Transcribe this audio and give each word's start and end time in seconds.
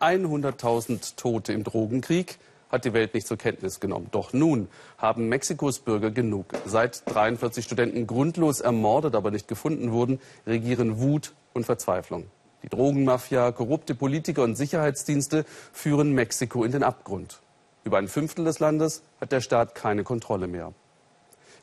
100.000 0.00 1.16
Tote 1.16 1.52
im 1.52 1.64
Drogenkrieg 1.64 2.38
hat 2.70 2.84
die 2.84 2.92
Welt 2.92 3.14
nicht 3.14 3.26
zur 3.26 3.38
Kenntnis 3.38 3.80
genommen. 3.80 4.08
Doch 4.10 4.32
nun 4.32 4.68
haben 4.98 5.28
Mexikos 5.28 5.78
Bürger 5.78 6.10
genug. 6.10 6.46
Seit 6.64 7.02
43 7.06 7.64
Studenten 7.64 8.06
grundlos 8.06 8.60
ermordet, 8.60 9.14
aber 9.14 9.30
nicht 9.30 9.48
gefunden 9.48 9.92
wurden, 9.92 10.20
regieren 10.46 10.98
Wut 10.98 11.32
und 11.54 11.64
Verzweiflung. 11.64 12.24
Die 12.62 12.68
Drogenmafia, 12.68 13.52
korrupte 13.52 13.94
Politiker 13.94 14.42
und 14.42 14.56
Sicherheitsdienste 14.56 15.44
führen 15.72 16.12
Mexiko 16.12 16.64
in 16.64 16.72
den 16.72 16.82
Abgrund. 16.82 17.40
Über 17.84 17.98
ein 17.98 18.08
Fünftel 18.08 18.44
des 18.44 18.58
Landes 18.58 19.02
hat 19.20 19.30
der 19.30 19.40
Staat 19.40 19.76
keine 19.76 20.02
Kontrolle 20.02 20.48
mehr. 20.48 20.72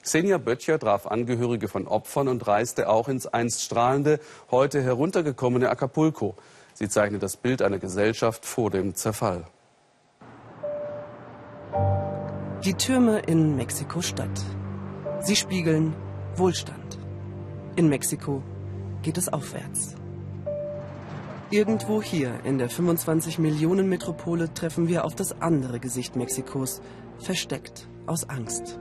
Xenia 0.04 0.38
Böttcher 0.38 0.80
traf 0.80 1.08
Angehörige 1.08 1.68
von 1.68 1.88
Opfern 1.88 2.28
und 2.28 2.46
reiste 2.48 2.90
auch 2.90 3.08
ins 3.08 3.28
einst 3.28 3.62
strahlende, 3.64 4.20
heute 4.52 4.82
heruntergekommene 4.82 5.70
Acapulco. 5.70 6.36
Sie 6.74 6.90
zeichnet 6.90 7.24
das 7.24 7.38
Bild 7.38 7.62
einer 7.62 7.80
Gesellschaft 7.80 8.46
vor 8.46 8.70
dem 8.72 8.96
Zerfall. 8.96 9.46
Die 12.66 12.74
Türme 12.74 13.20
in 13.20 13.56
Mexiko-Stadt. 13.56 14.42
Sie 15.22 15.36
spiegeln 15.36 15.94
Wohlstand. 16.36 16.98
In 17.76 17.90
Mexiko 17.90 18.42
geht 19.02 19.18
es 19.18 19.32
aufwärts. 19.32 19.96
Irgendwo 21.50 22.02
hier 22.02 22.40
in 22.46 22.58
der 22.58 22.70
25 22.70 23.38
Millionen 23.38 23.88
Metropole 23.88 24.54
treffen 24.54 24.88
wir 24.88 25.06
auf 25.06 25.14
das 25.14 25.40
andere 25.42 25.80
Gesicht 25.80 26.16
Mexikos, 26.16 26.82
versteckt 27.20 27.88
aus 28.08 28.28
Angst. 28.28 28.80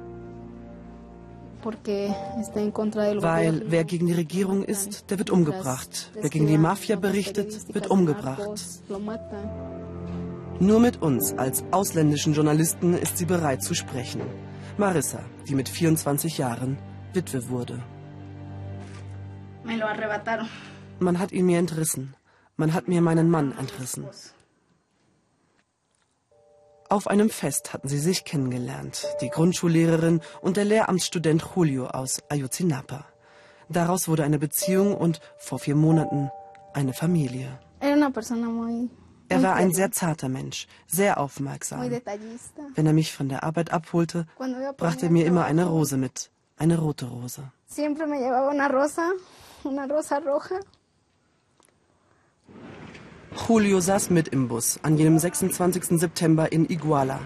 Weil 1.65 3.63
wer 3.67 3.85
gegen 3.85 4.07
die 4.07 4.13
Regierung 4.13 4.65
ist, 4.65 5.11
der 5.11 5.19
wird 5.19 5.31
umgebracht. 5.31 6.11
Wer 6.15 6.31
gegen 6.31 6.47
die 6.47 6.59
Mafia 6.59 6.97
berichtet, 6.97 7.75
wird 7.75 7.89
umgebracht. 7.89 8.61
Nur 10.59 10.81
mit 10.81 11.03
uns 11.03 11.33
als 11.39 11.65
ausländischen 11.71 12.35
Journalisten 12.35 12.95
ist 12.95 13.19
sie 13.19 13.27
bereit 13.27 13.63
zu 13.63 13.75
sprechen. 13.75 14.23
Marissa, 14.77 15.21
die 15.49 15.55
mit 15.55 15.69
24 15.69 16.39
Jahren 16.39 16.79
Witwe 17.13 17.49
wurde. 17.49 17.83
Man 20.99 21.19
hat 21.19 21.33
ihn 21.33 21.47
mir 21.47 21.59
entrissen. 21.59 22.15
Man 22.57 22.75
hat 22.75 22.89
mir 22.89 23.03
meinen 23.03 23.31
Mann 23.31 23.53
entrissen. 23.59 24.05
Auf 26.93 27.07
einem 27.07 27.31
Fest 27.31 27.73
hatten 27.73 27.89
sie 27.89 27.99
sich 27.99 28.27
kennengelernt, 28.27 29.07
die 29.23 29.31
Grundschullehrerin 29.31 30.21
und 30.43 30.59
der 30.59 30.67
Lehramtsstudent 30.67 31.43
Julio 31.57 31.87
aus 31.87 32.23
Ayotzinapa. 32.29 33.07
Daraus 33.71 34.09
wurde 34.09 34.25
eine 34.25 34.39
Beziehung 34.39 34.95
und 34.95 35.23
vor 35.39 35.59
vier 35.59 35.75
Monaten 35.75 36.31
eine 36.75 36.93
Familie. 36.93 37.59
Er 37.81 39.43
war 39.43 39.55
ein 39.55 39.73
sehr 39.73 39.91
zarter 39.91 40.29
Mensch, 40.29 40.67
sehr 40.87 41.19
aufmerksam. 41.19 41.91
Wenn 42.75 42.87
er 42.87 42.93
mich 42.93 43.15
von 43.15 43.31
der 43.31 43.43
Arbeit 43.43 43.73
abholte, 43.73 44.27
brachte 44.77 45.07
er 45.07 45.11
mir 45.11 45.25
immer 45.25 45.47
eine 45.47 45.65
Rose 45.65 45.97
mit, 45.97 46.31
eine 46.59 46.79
rote 46.79 47.07
Rose. 47.07 47.51
Julio 53.35 53.81
saß 53.81 54.11
mit 54.11 54.29
im 54.29 54.49
Bus 54.49 54.79
an 54.83 54.97
jenem 54.97 55.19
26. 55.19 55.99
September 55.99 56.53
in 56.53 56.69
Iguala, 56.69 57.21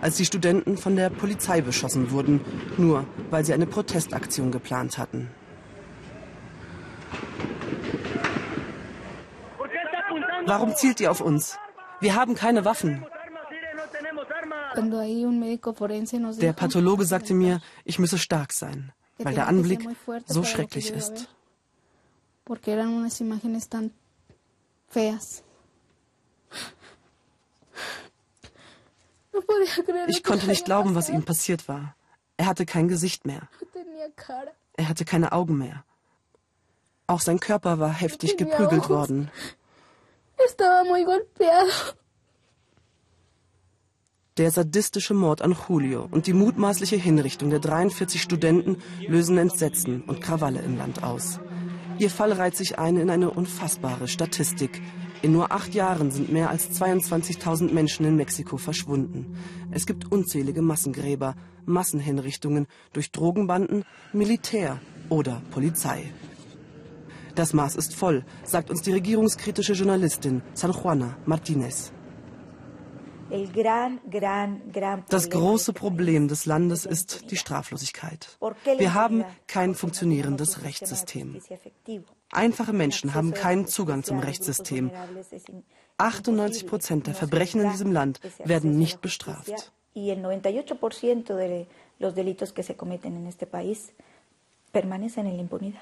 als 0.00 0.16
die 0.16 0.24
Studenten 0.24 0.76
von 0.76 0.96
der 0.96 1.10
Polizei 1.10 1.60
beschossen 1.60 2.10
wurden, 2.10 2.40
nur 2.76 3.06
weil 3.30 3.44
sie 3.44 3.54
eine 3.54 3.66
Protestaktion 3.66 4.50
geplant 4.50 4.98
hatten. 4.98 5.30
Warum 10.46 10.74
zielt 10.74 11.00
ihr 11.00 11.10
auf 11.10 11.20
uns? 11.20 11.58
Wir 12.00 12.14
haben 12.14 12.34
keine 12.34 12.64
Waffen. 12.64 13.06
Der 16.40 16.52
Pathologe 16.52 17.04
sagte 17.04 17.34
mir, 17.34 17.60
ich 17.84 17.98
müsse 17.98 18.18
stark 18.18 18.52
sein, 18.52 18.92
weil 19.18 19.34
der 19.34 19.46
Anblick 19.46 19.86
so 20.26 20.42
schrecklich 20.42 20.90
ist. 20.90 21.28
Ich 30.08 30.22
konnte 30.22 30.46
nicht 30.46 30.64
glauben, 30.64 30.94
was 30.94 31.08
ihm 31.08 31.24
passiert 31.24 31.68
war. 31.68 31.94
Er 32.36 32.46
hatte 32.46 32.66
kein 32.66 32.88
Gesicht 32.88 33.26
mehr. 33.26 33.48
Er 34.74 34.88
hatte 34.88 35.04
keine 35.04 35.32
Augen 35.32 35.58
mehr. 35.58 35.84
Auch 37.06 37.20
sein 37.20 37.40
Körper 37.40 37.78
war 37.78 37.92
heftig 37.92 38.36
geprügelt 38.36 38.88
worden. 38.88 39.30
Der 44.38 44.50
sadistische 44.50 45.12
Mord 45.12 45.42
an 45.42 45.54
Julio 45.68 46.08
und 46.10 46.26
die 46.26 46.32
mutmaßliche 46.32 46.96
Hinrichtung 46.96 47.50
der 47.50 47.58
43 47.58 48.20
Studenten 48.22 48.82
lösen 49.06 49.36
Entsetzen 49.36 50.02
und 50.04 50.22
Krawalle 50.22 50.60
im 50.60 50.78
Land 50.78 51.02
aus. 51.02 51.38
Ihr 51.98 52.10
Fall 52.10 52.32
reiht 52.32 52.56
sich 52.56 52.78
ein 52.78 52.96
in 52.96 53.10
eine 53.10 53.30
unfassbare 53.30 54.08
Statistik. 54.08 54.80
In 55.22 55.30
nur 55.30 55.52
acht 55.52 55.72
Jahren 55.72 56.10
sind 56.10 56.32
mehr 56.32 56.50
als 56.50 56.70
22.000 56.80 57.72
Menschen 57.72 58.04
in 58.04 58.16
Mexiko 58.16 58.56
verschwunden. 58.56 59.36
Es 59.70 59.86
gibt 59.86 60.10
unzählige 60.10 60.62
Massengräber, 60.62 61.36
Massenhinrichtungen 61.64 62.66
durch 62.92 63.12
Drogenbanden, 63.12 63.84
Militär 64.12 64.80
oder 65.08 65.40
Polizei. 65.52 66.12
Das 67.36 67.52
Maß 67.52 67.76
ist 67.76 67.94
voll, 67.94 68.24
sagt 68.42 68.68
uns 68.68 68.82
die 68.82 68.92
regierungskritische 68.92 69.74
Journalistin 69.74 70.42
San 70.54 70.72
Juana 70.72 71.16
Martinez. 71.24 71.92
Das 75.08 75.30
große 75.30 75.72
Problem 75.72 76.28
des 76.28 76.44
Landes 76.46 76.84
ist 76.84 77.30
die 77.30 77.36
Straflosigkeit. 77.36 78.38
Wir 78.76 78.92
haben 78.92 79.24
kein 79.46 79.74
funktionierendes 79.74 80.64
Rechtssystem. 80.64 81.40
Einfache 82.32 82.72
Menschen 82.72 83.12
haben 83.14 83.34
keinen 83.34 83.66
Zugang 83.66 84.04
zum 84.04 84.18
Rechtssystem. 84.18 84.90
98 85.98 86.66
Prozent 86.66 87.06
der 87.06 87.14
Verbrechen 87.14 87.60
in 87.60 87.70
diesem 87.70 87.92
Land 87.92 88.20
werden 88.42 88.78
nicht 88.78 89.02
bestraft. 89.02 89.72
en. 95.62 95.76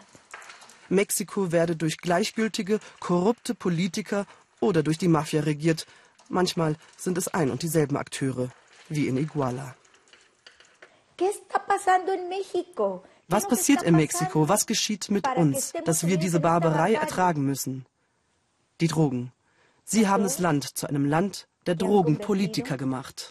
Mexiko 0.89 1.53
werde 1.53 1.77
durch 1.77 1.99
gleichgültige, 1.99 2.81
korrupte 2.99 3.55
Politiker 3.55 4.27
oder 4.59 4.83
durch 4.83 4.99
die 4.99 5.07
Mafia 5.07 5.43
regiert. 5.43 5.87
Manchmal 6.29 6.75
sind 6.97 7.17
es 7.17 7.29
ein 7.29 7.51
und 7.53 7.63
dieselben 7.63 7.97
Akteure, 7.97 8.49
wie 8.89 9.07
in 9.07 9.17
Iguala. 9.17 9.77
Was 13.31 13.47
passiert 13.47 13.83
in 13.83 13.95
Mexiko? 13.95 14.49
Was 14.49 14.67
geschieht 14.67 15.09
mit 15.09 15.25
uns, 15.37 15.73
dass 15.85 16.05
wir 16.05 16.17
diese 16.17 16.41
Barbarei 16.41 16.95
ertragen 16.95 17.45
müssen? 17.45 17.87
Die 18.81 18.89
Drogen. 18.89 19.31
Sie 19.85 20.09
haben 20.09 20.25
das 20.25 20.41
Land 20.41 20.65
zu 20.65 20.89
einem 20.89 21.05
Land 21.05 21.47
der 21.67 21.77
Drogenpolitiker 21.77 22.77
gemacht. 22.77 23.31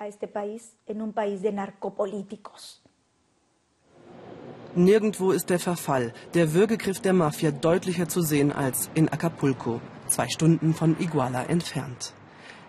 Nirgendwo 4.76 5.32
ist 5.32 5.50
der 5.50 5.60
Verfall, 5.60 6.14
der 6.34 6.54
Würgegriff 6.54 7.02
der 7.02 7.14
Mafia 7.14 7.52
deutlicher 7.52 8.08
zu 8.08 8.22
sehen 8.22 8.54
als 8.54 8.90
in 8.94 9.10
Acapulco, 9.10 9.82
zwei 10.08 10.30
Stunden 10.30 10.74
von 10.74 10.98
Iguala 10.98 11.44
entfernt. 11.44 12.14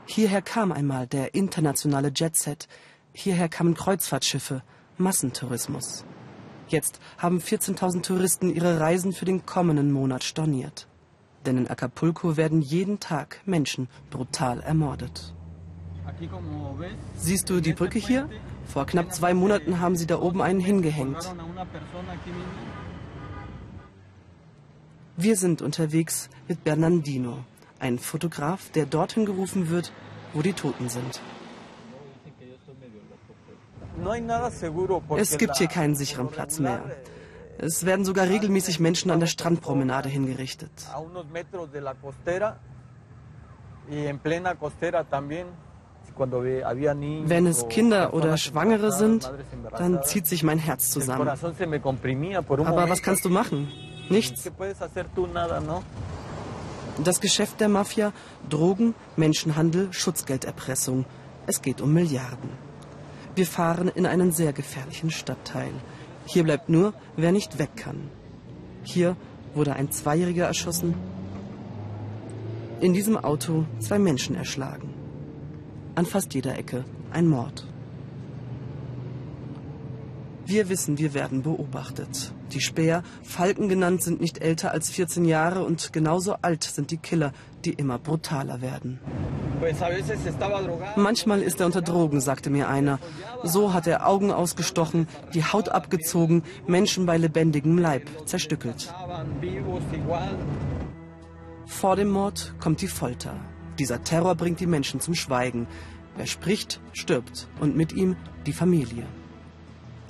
Hierher 0.06 0.42
kam 0.42 0.72
einmal 0.72 1.06
der 1.06 1.34
internationale 1.34 2.10
Jetset, 2.12 2.66
hierher 3.12 3.48
kamen 3.48 3.74
Kreuzfahrtschiffe, 3.74 4.62
Massentourismus. 4.98 6.04
Jetzt 6.70 7.00
haben 7.18 7.38
14.000 7.38 8.02
Touristen 8.02 8.54
ihre 8.54 8.78
Reisen 8.78 9.12
für 9.12 9.24
den 9.24 9.44
kommenden 9.44 9.90
Monat 9.90 10.22
storniert. 10.22 10.86
Denn 11.44 11.58
in 11.58 11.68
Acapulco 11.68 12.36
werden 12.36 12.62
jeden 12.62 13.00
Tag 13.00 13.40
Menschen 13.44 13.88
brutal 14.10 14.60
ermordet. 14.60 15.34
Siehst 17.16 17.50
du 17.50 17.60
die 17.60 17.72
Brücke 17.72 17.98
hier? 17.98 18.28
Vor 18.66 18.86
knapp 18.86 19.12
zwei 19.12 19.34
Monaten 19.34 19.80
haben 19.80 19.96
sie 19.96 20.06
da 20.06 20.20
oben 20.20 20.42
einen 20.42 20.60
hingehängt. 20.60 21.34
Wir 25.16 25.36
sind 25.36 25.60
unterwegs 25.60 26.30
mit 26.46 26.62
Bernardino, 26.62 27.38
ein 27.80 27.98
Fotograf, 27.98 28.70
der 28.70 28.86
dorthin 28.86 29.26
gerufen 29.26 29.70
wird, 29.70 29.92
wo 30.32 30.42
die 30.42 30.52
Toten 30.52 30.88
sind. 30.88 31.20
Es 35.16 35.38
gibt 35.38 35.56
hier 35.56 35.68
keinen 35.68 35.94
sicheren 35.94 36.28
Platz 36.28 36.58
mehr. 36.58 36.82
Es 37.58 37.84
werden 37.84 38.04
sogar 38.04 38.26
regelmäßig 38.28 38.80
Menschen 38.80 39.10
an 39.10 39.20
der 39.20 39.26
Strandpromenade 39.26 40.08
hingerichtet. 40.08 40.70
Wenn 47.24 47.46
es 47.46 47.68
Kinder 47.68 48.14
oder 48.14 48.36
Schwangere 48.36 48.92
sind, 48.92 49.32
dann 49.76 50.02
zieht 50.02 50.26
sich 50.26 50.42
mein 50.42 50.58
Herz 50.58 50.90
zusammen. 50.90 51.28
Aber 51.28 52.88
was 52.88 53.02
kannst 53.02 53.24
du 53.24 53.30
machen? 53.30 53.68
Nichts. 54.08 54.50
Das 57.04 57.20
Geschäft 57.20 57.60
der 57.60 57.68
Mafia, 57.68 58.12
Drogen, 58.48 58.94
Menschenhandel, 59.16 59.92
Schutzgelderpressung. 59.92 61.04
Es 61.46 61.62
geht 61.62 61.80
um 61.80 61.94
Milliarden. 61.94 62.69
Wir 63.34 63.46
fahren 63.46 63.88
in 63.88 64.06
einen 64.06 64.32
sehr 64.32 64.52
gefährlichen 64.52 65.10
Stadtteil. 65.10 65.72
Hier 66.26 66.42
bleibt 66.42 66.68
nur, 66.68 66.94
wer 67.16 67.32
nicht 67.32 67.58
weg 67.58 67.70
kann. 67.76 68.10
Hier 68.82 69.16
wurde 69.54 69.74
ein 69.74 69.90
Zweijähriger 69.90 70.46
erschossen. 70.46 70.94
In 72.80 72.92
diesem 72.92 73.16
Auto 73.16 73.66
zwei 73.78 73.98
Menschen 73.98 74.34
erschlagen. 74.34 74.94
An 75.94 76.06
fast 76.06 76.34
jeder 76.34 76.58
Ecke 76.58 76.84
ein 77.12 77.26
Mord. 77.26 77.66
Wir 80.46 80.68
wissen, 80.68 80.98
wir 80.98 81.14
werden 81.14 81.42
beobachtet. 81.42 82.32
Die 82.52 82.60
Späher, 82.60 83.04
Falken 83.22 83.68
genannt, 83.68 84.02
sind 84.02 84.20
nicht 84.20 84.38
älter 84.38 84.72
als 84.72 84.90
14 84.90 85.24
Jahre 85.24 85.62
und 85.62 85.92
genauso 85.92 86.34
alt 86.42 86.64
sind 86.64 86.90
die 86.90 86.96
Killer, 86.96 87.32
die 87.64 87.72
immer 87.72 87.98
brutaler 87.98 88.60
werden. 88.60 88.98
Manchmal 90.96 91.42
ist 91.42 91.60
er 91.60 91.66
unter 91.66 91.82
Drogen, 91.82 92.20
sagte 92.20 92.50
mir 92.50 92.68
einer. 92.68 92.98
So 93.42 93.72
hat 93.72 93.86
er 93.86 94.06
Augen 94.06 94.32
ausgestochen, 94.32 95.06
die 95.34 95.44
Haut 95.44 95.68
abgezogen, 95.68 96.42
Menschen 96.66 97.06
bei 97.06 97.16
lebendigem 97.16 97.78
Leib 97.78 98.08
zerstückelt. 98.26 98.92
Vor 101.66 101.96
dem 101.96 102.10
Mord 102.10 102.54
kommt 102.58 102.80
die 102.80 102.88
Folter. 102.88 103.34
Dieser 103.78 104.02
Terror 104.02 104.34
bringt 104.34 104.60
die 104.60 104.66
Menschen 104.66 105.00
zum 105.00 105.14
Schweigen. 105.14 105.66
Wer 106.16 106.26
spricht, 106.26 106.80
stirbt 106.92 107.48
und 107.60 107.76
mit 107.76 107.92
ihm 107.92 108.16
die 108.46 108.52
Familie. 108.52 109.04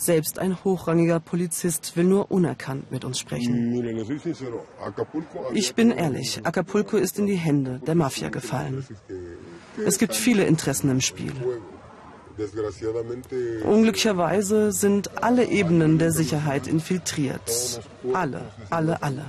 Selbst 0.00 0.38
ein 0.38 0.64
hochrangiger 0.64 1.20
Polizist 1.20 1.94
will 1.94 2.04
nur 2.04 2.30
unerkannt 2.30 2.90
mit 2.90 3.04
uns 3.04 3.18
sprechen. 3.18 3.54
Ich 5.52 5.74
bin 5.74 5.90
ehrlich, 5.90 6.40
Acapulco 6.42 6.96
ist 6.96 7.18
in 7.18 7.26
die 7.26 7.34
Hände 7.34 7.82
der 7.86 7.94
Mafia 7.94 8.30
gefallen. 8.30 8.86
Es 9.84 9.98
gibt 9.98 10.16
viele 10.16 10.44
Interessen 10.44 10.90
im 10.90 11.02
Spiel. 11.02 11.34
Unglücklicherweise 13.64 14.72
sind 14.72 15.22
alle 15.22 15.44
Ebenen 15.44 15.98
der 15.98 16.12
Sicherheit 16.12 16.66
infiltriert. 16.66 17.82
Alle, 18.14 18.40
alle, 18.70 19.02
alle. 19.02 19.26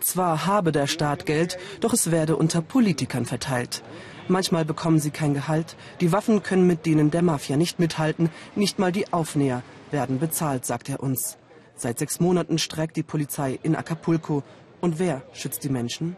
Zwar 0.00 0.46
habe 0.46 0.70
der 0.70 0.86
Staat 0.86 1.24
Geld, 1.24 1.56
doch 1.80 1.94
es 1.94 2.10
werde 2.10 2.36
unter 2.36 2.60
Politikern 2.60 3.24
verteilt. 3.24 3.82
Manchmal 4.28 4.64
bekommen 4.64 4.98
sie 4.98 5.10
kein 5.10 5.34
Gehalt. 5.34 5.76
Die 6.00 6.10
Waffen 6.12 6.42
können 6.42 6.66
mit 6.66 6.84
denen 6.84 7.10
der 7.10 7.22
Mafia 7.22 7.56
nicht 7.56 7.78
mithalten. 7.78 8.30
Nicht 8.54 8.78
mal 8.78 8.92
die 8.92 9.12
Aufnäher 9.12 9.62
werden 9.90 10.18
bezahlt, 10.18 10.66
sagt 10.66 10.88
er 10.88 11.02
uns. 11.02 11.38
Seit 11.76 11.98
sechs 11.98 12.20
Monaten 12.20 12.58
streikt 12.58 12.96
die 12.96 13.02
Polizei 13.02 13.58
in 13.62 13.76
Acapulco. 13.76 14.42
Und 14.80 14.98
wer 14.98 15.22
schützt 15.32 15.62
die 15.62 15.68
Menschen? 15.68 16.16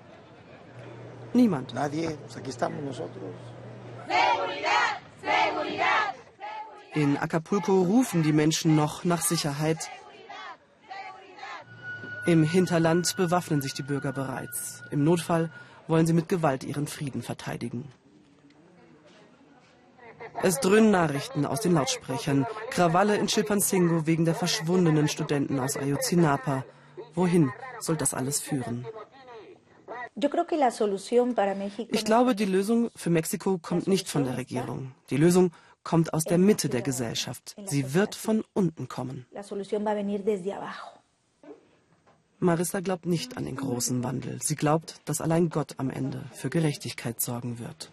Niemand. 1.34 1.74
In 6.94 7.16
Acapulco 7.18 7.82
rufen 7.82 8.22
die 8.22 8.32
Menschen 8.32 8.74
noch 8.74 9.04
nach 9.04 9.20
Sicherheit. 9.20 9.90
Im 12.26 12.42
Hinterland 12.42 13.16
bewaffnen 13.16 13.60
sich 13.60 13.74
die 13.74 13.82
Bürger 13.82 14.12
bereits. 14.12 14.82
Im 14.90 15.04
Notfall 15.04 15.50
wollen 15.86 16.06
sie 16.06 16.12
mit 16.12 16.28
Gewalt 16.28 16.64
ihren 16.64 16.86
Frieden 16.86 17.22
verteidigen. 17.22 17.90
Es 20.42 20.60
dröhnen 20.60 20.90
Nachrichten 20.90 21.44
aus 21.44 21.60
den 21.60 21.74
Lautsprechern. 21.74 22.46
Krawalle 22.70 23.16
in 23.16 23.26
Chilpancingo 23.26 24.06
wegen 24.06 24.24
der 24.24 24.34
verschwundenen 24.34 25.08
Studenten 25.08 25.58
aus 25.58 25.76
Ayotzinapa. 25.76 26.64
Wohin 27.14 27.50
soll 27.80 27.96
das 27.96 28.14
alles 28.14 28.40
führen? 28.40 28.86
Ich 31.90 32.04
glaube, 32.04 32.34
die 32.34 32.44
Lösung 32.44 32.90
für 32.96 33.10
Mexiko 33.10 33.58
kommt 33.58 33.86
nicht 33.86 34.08
von 34.08 34.24
der 34.24 34.36
Regierung. 34.36 34.92
Die 35.10 35.16
Lösung 35.16 35.52
kommt 35.84 36.12
aus 36.12 36.24
der 36.24 36.38
Mitte 36.38 36.68
der 36.68 36.82
Gesellschaft. 36.82 37.56
Sie 37.64 37.94
wird 37.94 38.14
von 38.14 38.44
unten 38.52 38.88
kommen. 38.88 39.26
Marissa 42.40 42.80
glaubt 42.80 43.06
nicht 43.06 43.36
an 43.36 43.44
den 43.44 43.56
großen 43.56 44.04
Wandel. 44.04 44.40
Sie 44.42 44.54
glaubt, 44.54 45.00
dass 45.04 45.20
allein 45.20 45.50
Gott 45.50 45.74
am 45.78 45.90
Ende 45.90 46.24
für 46.32 46.50
Gerechtigkeit 46.50 47.20
sorgen 47.20 47.58
wird. 47.58 47.90